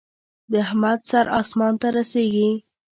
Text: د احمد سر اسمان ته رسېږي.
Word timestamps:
د 0.51 0.53
احمد 0.65 0.99
سر 1.09 1.25
اسمان 1.39 1.73
ته 1.81 1.87
رسېږي. 1.97 2.49